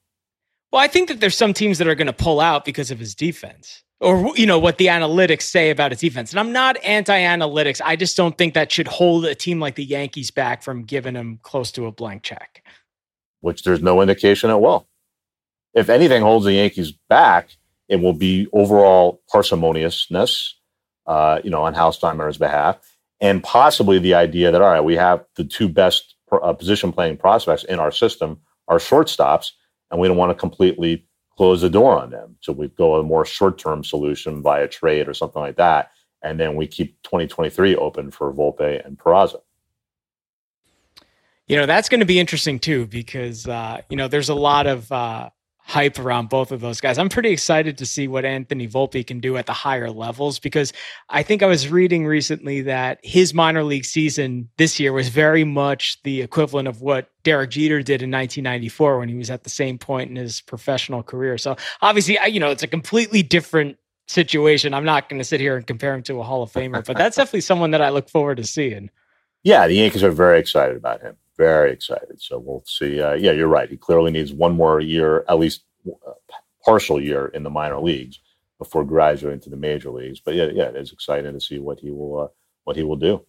[0.75, 2.99] Well, I think that there's some teams that are going to pull out because of
[2.99, 6.33] his defense or you know what the analytics say about his defense.
[6.33, 7.81] And I'm not anti-analytics.
[7.85, 11.15] I just don't think that should hold a team like the Yankees back from giving
[11.15, 12.65] him close to a blank check.
[13.41, 14.89] Which there's no indication it will.
[15.75, 17.51] If anything holds the Yankees back,
[17.89, 20.55] it will be overall parsimoniousness,
[21.07, 22.79] uh, you know, on Hal Steinbrenner's behalf,
[23.21, 27.17] and possibly the idea that all right, we have the two best uh, position playing
[27.17, 29.53] prospects in our system, our shortstops,
[29.95, 32.35] and we don't want to completely close the door on them.
[32.41, 36.39] So we go a more short term solution via trade or something like that, and
[36.39, 39.41] then we keep 2023 open for Volpe and Peraza.
[41.47, 44.67] You know, that's going to be interesting too because uh, you know, there's a lot
[44.67, 45.31] of uh
[45.67, 46.99] hype around both of those guys.
[46.99, 50.75] I'm pretty excited to see what Anthony Volpe can do at the higher levels because
[51.09, 55.43] I think I was reading recently that his minor league season this year was very
[55.43, 59.51] much the equivalent of what Derek Jeter did in 1994 when he was at the
[59.51, 61.39] same point in his professional career.
[61.39, 64.75] So obviously, you know, it's a completely different situation.
[64.75, 66.99] I'm not going to sit here and compare him to a Hall of Famer, but
[66.99, 68.91] that's definitely someone that I look forward to seeing.
[69.43, 71.17] Yeah, the Yankees are very excited about him.
[71.37, 72.21] Very excited.
[72.23, 73.01] So we'll see.
[73.01, 73.69] Uh, yeah, you're right.
[73.69, 76.13] He clearly needs one more year, at least uh,
[76.65, 78.21] partial year in the minor leagues
[78.59, 80.21] before graduating to the major leagues.
[80.21, 82.29] But yeah, yeah, it is exciting to see what he will uh,
[82.65, 83.25] what he will do.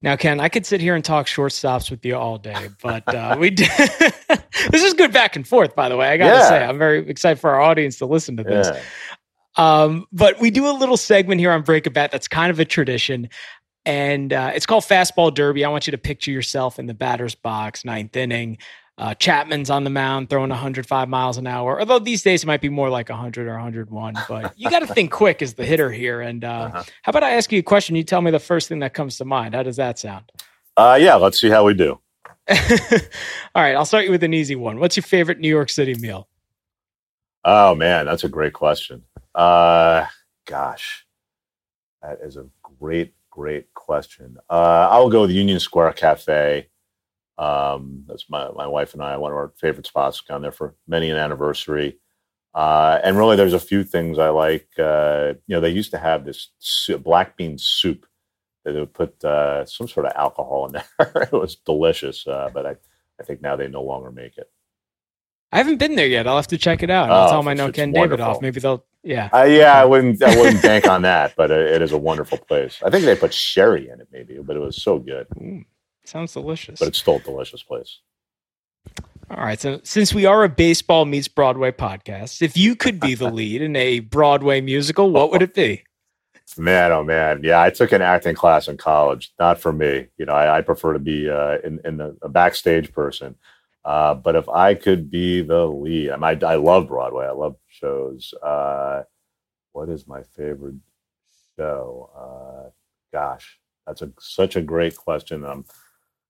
[0.00, 3.36] Now, Ken, I could sit here and talk shortstops with you all day, but uh,
[3.38, 3.66] we d-
[4.70, 5.74] this is good back and forth.
[5.74, 6.48] By the way, I gotta Yeah.
[6.48, 8.68] say, I'm very excited for our audience to listen to this.
[8.68, 8.80] Yeah.
[9.56, 12.60] Um, but we do a little segment here on Break a Bat that's kind of
[12.60, 13.28] a tradition,
[13.88, 15.64] and uh, it's called Fastball Derby.
[15.64, 18.58] I want you to picture yourself in the batter's box, ninth inning.
[18.98, 22.60] Uh, Chapman's on the mound throwing 105 miles an hour, although these days it might
[22.60, 24.14] be more like 100 or 101.
[24.28, 26.20] But you got to think quick as the hitter here.
[26.20, 26.82] And uh, Uh-huh.
[27.02, 27.94] how about I ask you a question?
[27.96, 29.54] You tell me the first thing that comes to mind.
[29.54, 30.30] How does that sound?
[30.76, 31.98] Uh, yeah, let's see how we do.
[32.50, 34.80] All right, I'll start you with an easy one.
[34.80, 36.28] What's your favorite New York City meal?
[37.44, 39.04] Oh man, that's a great question.
[39.34, 40.06] Uh,
[40.46, 41.06] gosh,
[42.02, 42.46] that is a
[42.80, 44.36] great, great question.
[44.50, 46.68] Uh, I'll go with Union Square Cafe.
[47.38, 50.20] Um, that's my my wife and I one of our favorite spots.
[50.20, 51.98] Gone there for many an anniversary.
[52.52, 54.68] Uh, and really, there's a few things I like.
[54.76, 58.06] Uh, you know, they used to have this soup, black bean soup
[58.64, 60.84] that they would put uh, some sort of alcohol in there.
[61.22, 62.74] it was delicious, uh, but I,
[63.20, 64.50] I think now they no longer make it.
[65.50, 66.26] I haven't been there yet.
[66.26, 67.10] I'll have to check it out.
[67.10, 68.42] I'll Oh, tell it's- know Ken Davidoff.
[68.42, 69.30] Maybe they'll, yeah.
[69.32, 70.22] Uh, yeah, I wouldn't.
[70.22, 72.78] I wouldn't bank on that, but it, it is a wonderful place.
[72.84, 75.26] I think they put sherry in it, maybe, but it was so good.
[75.40, 75.64] Ooh,
[76.04, 76.78] sounds delicious.
[76.80, 78.00] But it's still a delicious place.
[79.30, 79.60] All right.
[79.60, 83.62] So, since we are a baseball meets Broadway podcast, if you could be the lead
[83.62, 85.84] in a Broadway musical, what would it be?
[86.56, 87.60] Man, oh man, yeah.
[87.60, 89.32] I took an acting class in college.
[89.38, 90.06] Not for me.
[90.16, 93.36] You know, I, I prefer to be uh, in in the a backstage person.
[93.88, 97.24] Uh, but if I could be the lead, I, mean, I I love Broadway.
[97.24, 98.34] I love shows.
[98.42, 99.04] Uh,
[99.72, 100.74] what is my favorite
[101.56, 102.10] show?
[102.14, 102.70] Uh,
[103.16, 105.42] gosh, that's a such a great question.
[105.42, 105.64] I'm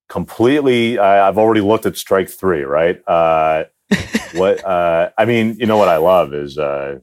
[0.07, 0.99] completely.
[0.99, 2.63] I, I've already looked at strike three.
[2.63, 3.05] Right.
[3.05, 3.65] Uh,
[4.35, 4.63] what?
[4.65, 6.99] Uh, I mean, you know what I love is uh,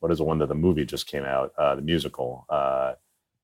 [0.00, 1.52] what is the one that the movie just came out?
[1.56, 2.46] Uh, the musical.
[2.48, 2.94] Uh,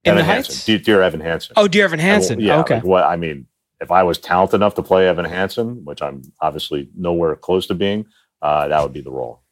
[0.05, 0.49] In the Evan Heights?
[0.49, 0.67] Hansen.
[0.67, 1.53] Dear, Dear Evan Hansen.
[1.57, 2.41] Oh, dear Evan Hansen.
[2.41, 2.59] yeah.
[2.61, 2.77] okay.
[2.77, 3.05] Like what?
[3.05, 3.47] I mean,
[3.81, 7.75] if I was talented enough to play Evan Hansen, which I'm obviously nowhere close to
[7.75, 8.07] being,
[8.43, 9.43] uh, that would be the role.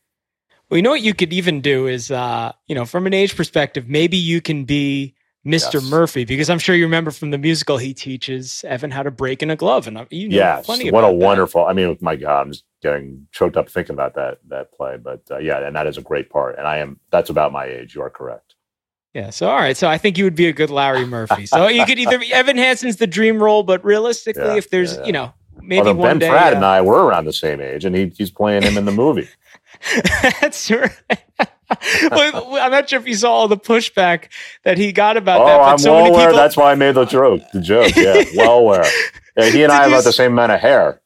[0.70, 3.34] Well, you know what you could even do is, uh, you know, from an age
[3.36, 5.14] perspective, maybe you can be
[5.46, 5.74] Mr.
[5.74, 5.90] Yes.
[5.90, 9.42] Murphy because I'm sure you remember from the musical he teaches Evan how to break
[9.42, 10.66] in a glove, and uh, you know Yes.
[10.66, 11.24] plenty What a about that.
[11.26, 11.64] wonderful.
[11.64, 14.98] I mean, my God, I'm just getting choked up thinking about that that play.
[14.98, 16.58] But uh, yeah, and that is a great part.
[16.58, 17.00] And I am.
[17.10, 17.94] That's about my age.
[17.94, 18.47] You are correct.
[19.18, 19.30] Yeah.
[19.30, 19.76] So all right.
[19.76, 21.44] So I think you would be a good Larry Murphy.
[21.46, 25.00] So you could either Evan Hansen's the dream role, but realistically, Yeah, if there's yeah,
[25.00, 25.06] yeah.
[25.06, 27.60] you know maybe Although one Ben day Platt uh, and I were around the same
[27.60, 29.28] age, and he, he's playing him in the movie.
[30.40, 30.92] That's right.
[32.12, 34.28] well, I'm not sure if you saw all the pushback
[34.62, 35.58] that he got about oh, that.
[35.58, 36.28] But I'm so well many aware.
[36.28, 37.42] people, That's why I made the joke.
[37.52, 37.96] The joke.
[37.96, 38.84] Yeah, well aware.
[39.36, 41.00] Yeah, he and Did I have about the same amount of hair.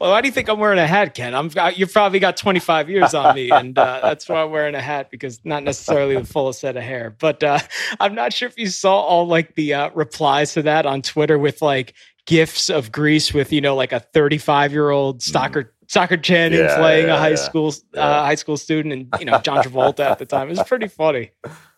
[0.00, 1.34] Well, why do you think I'm wearing a hat, Ken?
[1.34, 4.80] I'm you've probably got 25 years on me, and uh, that's why I'm wearing a
[4.80, 7.14] hat because not necessarily the fullest set of hair.
[7.18, 7.58] But uh,
[8.00, 11.38] I'm not sure if you saw all like the uh, replies to that on Twitter
[11.38, 11.94] with like
[12.26, 16.68] gifs of Grease with you know like a 35 year old soccer Stockard Channing Mm.
[16.68, 17.34] Yeah, playing yeah, a high yeah.
[17.36, 20.48] school uh, high school student, and you know John Travolta at the time.
[20.48, 21.30] It was pretty funny.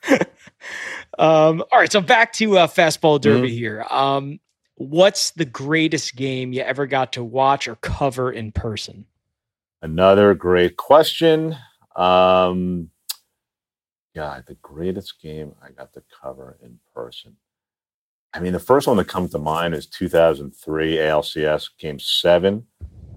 [1.19, 3.57] um, all right, so back to uh, fastball derby Mm-hmm.
[3.59, 3.85] here.
[3.91, 4.39] Um,
[4.77, 9.07] what's the greatest game you ever got to watch or cover in person?
[9.83, 11.57] Another great question.
[11.97, 12.91] Um,
[14.15, 17.37] yeah, the greatest game I got to cover in person.
[18.33, 22.67] I mean, the first one that comes to mind is 2003 ALCS Game Seven,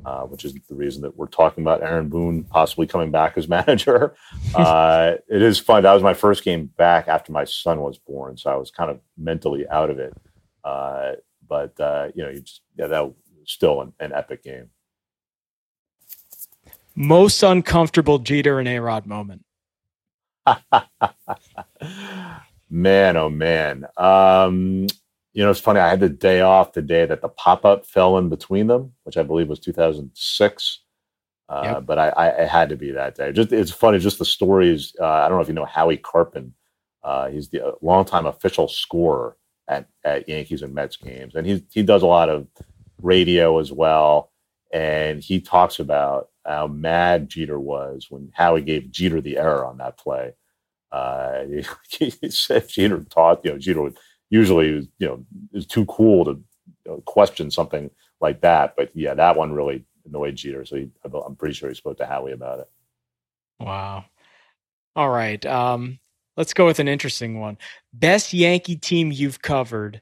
[0.05, 3.47] uh, which is the reason that we're talking about Aaron Boone possibly coming back as
[3.49, 4.15] manager.
[4.55, 5.83] uh, it is fun.
[5.83, 8.89] That was my first game back after my son was born, so I was kind
[8.89, 10.13] of mentally out of it.
[10.63, 11.13] Uh,
[11.49, 14.69] but uh, you know, you just yeah, that was still an, an epic game.
[16.95, 19.43] Most uncomfortable Jeter and A Rod moment.
[22.69, 23.85] man, oh man.
[23.97, 24.87] Um,
[25.33, 25.79] you know, it's funny.
[25.79, 28.93] I had the day off the day that the pop up fell in between them,
[29.03, 30.79] which I believe was 2006.
[31.47, 31.85] Uh, Yep.
[31.85, 33.31] But I, I, it had to be that day.
[33.31, 33.97] Just it's funny.
[33.97, 34.95] Just the stories.
[34.99, 36.51] Uh, I don't know if you know Howie Karpin.
[37.03, 39.35] Uh, he's the uh, longtime official scorer
[39.69, 42.47] at, at Yankees and Mets games, and he he does a lot of
[43.01, 44.31] radio as well.
[44.73, 49.77] And he talks about how mad Jeter was when Howie gave Jeter the error on
[49.77, 50.33] that play.
[50.91, 51.43] Uh,
[51.89, 53.97] he, he said Jeter taught, you know, Jeter would
[54.29, 57.89] usually, you know, is too cool to you know, question something
[58.21, 58.75] like that.
[58.75, 60.65] But yeah, that one really annoyed Jeter.
[60.65, 62.69] So he, I'm pretty sure he spoke to Howie about it.
[63.59, 64.05] Wow.
[64.95, 65.43] All right.
[65.45, 65.99] Um,
[66.39, 67.57] let's go with an interesting one.
[67.93, 70.01] Best Yankee team you've covered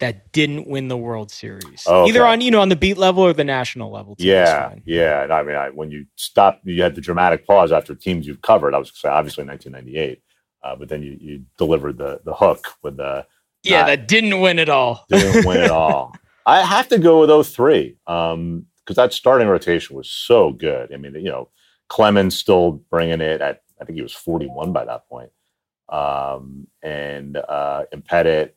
[0.00, 3.22] that didn't win the World Series, Oh, either on you know on the beat level
[3.22, 4.16] or the national level.
[4.16, 5.22] too, Yeah, yeah.
[5.22, 8.42] And I mean, I, when you stop, you had the dramatic pause after teams you've
[8.42, 8.74] covered.
[8.74, 10.20] I was say obviously 1998,
[10.64, 13.24] uh, but then you, you delivered the the hook with the
[13.62, 15.04] yeah, Not- that didn't win at all.
[15.10, 16.12] didn't win at all.
[16.46, 20.92] I have to go with 03 um, because that starting rotation was so good.
[20.92, 21.48] I mean, you know,
[21.88, 25.30] Clemens still bringing it at I think he was 41 by that point,
[25.88, 28.52] um, and uh, and Pettitte,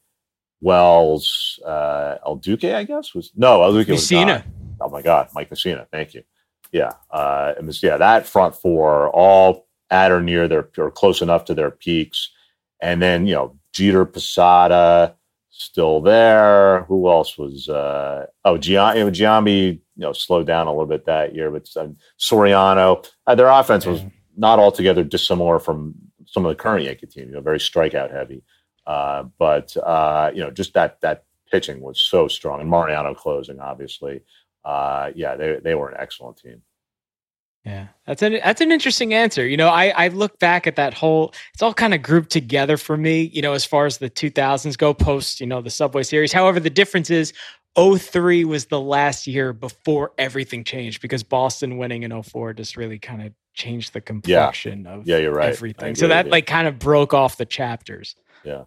[0.62, 4.44] Wells, uh, El Duque, I guess was no El Duque was Mussina.
[4.44, 4.44] gone.
[4.82, 5.88] Oh my God, Mike Mussina.
[5.92, 6.24] Thank you.
[6.72, 6.94] Yeah.
[7.12, 11.46] Uh, and this, yeah, that front four all at or near their or close enough
[11.46, 12.30] to their peaks.
[12.82, 15.16] And then, you know, Jeter, Posada
[15.50, 16.84] still there.
[16.84, 21.34] Who else was, uh, oh, Gian, Giambi, you know, slowed down a little bit that
[21.34, 24.02] year, but um, Soriano, uh, their offense was.
[24.38, 25.96] Not altogether dissimilar from
[26.26, 28.44] some of the current Yankee team, you know, very strikeout heavy.
[28.86, 33.60] Uh, but, uh, you know, just that, that pitching was so strong and Mariano closing,
[33.60, 34.22] obviously
[34.68, 36.62] uh, yeah, they they were an excellent team.
[37.64, 39.48] Yeah, that's an that's an interesting answer.
[39.48, 41.34] You know, I I look back at that whole.
[41.54, 43.32] It's all kind of grouped together for me.
[43.34, 46.34] You know, as far as the 2000s go, post you know the Subway Series.
[46.34, 47.34] However, the difference is.
[47.80, 52.98] 03 was the last year before everything changed because Boston winning in 04 just really
[52.98, 55.50] kind of changed the complexion of Yeah, you're right.
[55.50, 55.96] Everything.
[55.96, 58.16] So that like kind of broke off the chapters.
[58.46, 58.64] Yeah.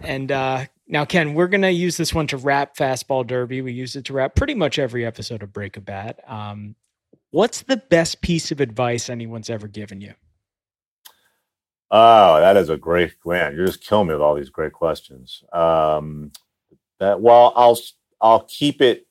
[0.00, 3.60] And uh now Ken, we're gonna use this one to wrap fastball derby.
[3.60, 6.20] We use it to wrap pretty much every episode of Break a Bat.
[6.26, 6.76] Um
[7.30, 10.14] what's the best piece of advice anyone's ever given you?
[11.90, 13.54] Oh, that is a great man.
[13.56, 15.42] You're just killing me with all these great questions.
[15.52, 16.32] Um,
[17.00, 17.78] that well, I'll
[18.20, 19.07] I'll keep it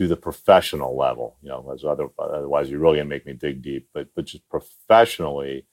[0.00, 1.36] to the professional level.
[1.42, 3.88] You know, as other, otherwise you're really gonna make me dig deep.
[3.92, 5.66] But but just professionally,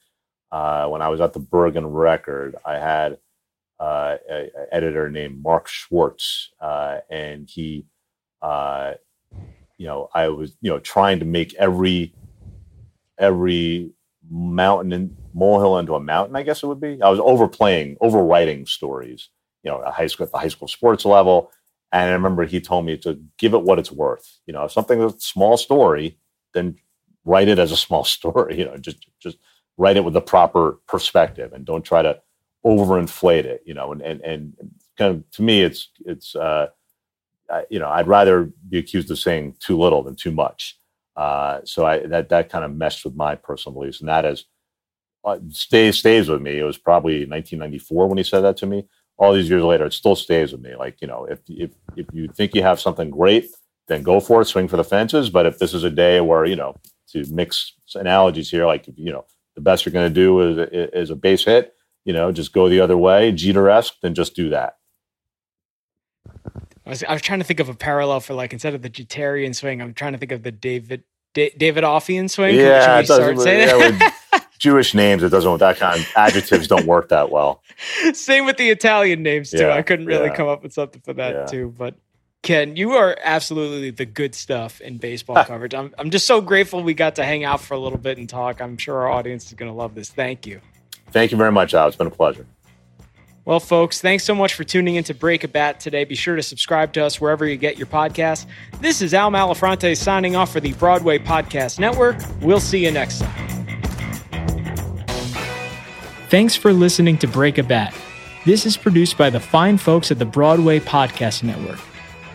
[0.52, 3.20] uh, when I was at the Bergen Record, I had
[3.80, 7.86] uh, a, a editor named Mark Schwartz, uh, and he,
[8.42, 8.96] uh,
[9.78, 12.14] you know, I was you know trying to make every
[13.18, 13.92] every
[14.30, 16.36] mountain and molehill into a mountain.
[16.36, 17.02] I guess it would be.
[17.02, 19.30] I was overplaying, overwriting stories.
[19.64, 21.50] You know, at high school at the high school sports level.
[21.92, 24.40] And I remember he told me to give it what it's worth.
[24.46, 26.18] You know, if something's a small story,
[26.54, 26.76] then
[27.24, 28.58] write it as a small story.
[28.58, 29.38] You know, just just
[29.78, 32.20] write it with the proper perspective and don't try to
[32.66, 33.64] overinflate it.
[33.66, 34.54] You know, and and and
[34.98, 36.68] kind of to me, it's it's uh,
[37.70, 40.80] you know, I'd rather be accused of saying too little than too much.
[41.16, 44.46] Uh, so I that that kind of messed with my personal beliefs, and that is
[45.24, 46.60] uh, stays stays with me.
[46.60, 48.88] It was probably 1994 when he said that to me.
[49.18, 50.76] All these years later, it still stays with me.
[50.76, 53.48] Like you know, if if if you think you have something great,
[53.88, 55.30] then go for it, swing for the fences.
[55.30, 56.76] But if this is a day where you know
[57.10, 61.10] to mix analogies here, like you know, the best you're going to do is is
[61.10, 61.74] a base hit.
[62.06, 64.78] You know, just go the other way, Jeter esque, then just do that.
[66.86, 68.90] I was, I was trying to think of a parallel for like instead of the
[68.90, 71.04] Jeterian swing, I'm trying to think of the David
[71.34, 72.56] da- Davidoffian swing.
[72.56, 73.46] Yeah, it doesn't.
[73.46, 74.12] Yeah,
[74.58, 75.50] Jewish names, it doesn't.
[75.50, 77.62] Work that kind of adjectives don't work that well.
[78.14, 79.60] Same with the Italian names too.
[79.60, 80.36] Yeah, I couldn't really yeah.
[80.36, 81.46] come up with something for that yeah.
[81.46, 81.74] too.
[81.78, 81.96] But
[82.44, 85.74] Ken, you are absolutely the good stuff in baseball coverage.
[85.74, 88.28] I'm I'm just so grateful we got to hang out for a little bit and
[88.28, 88.62] talk.
[88.62, 90.10] I'm sure our audience is going to love this.
[90.10, 90.62] Thank you.
[91.12, 91.88] Thank you very much, Al.
[91.88, 92.46] It's been a pleasure.
[93.46, 96.04] Well, folks, thanks so much for tuning in to Break a Bat today.
[96.04, 98.46] Be sure to subscribe to us wherever you get your podcasts.
[98.82, 102.18] This is Al Malafronte signing off for the Broadway Podcast Network.
[102.42, 103.57] We'll see you next time.
[106.30, 107.96] Thanks for listening to Break a Bat.
[108.46, 111.80] This is produced by the fine folks at the Broadway Podcast Network.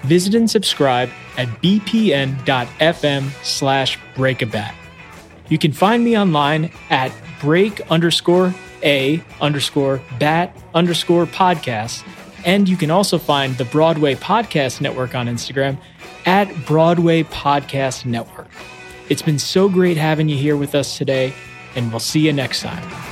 [0.02, 4.74] Visit and subscribe at bpn.fm slash breakabat.
[5.48, 12.02] You can find me online at break underscore a underscore bat underscore podcast.
[12.44, 15.78] And you can also find the Broadway Podcast Network on Instagram
[16.24, 18.48] at Broadway Podcast Network.
[19.10, 21.34] It's been so great having you here with us today,
[21.76, 23.11] and we'll see you next time.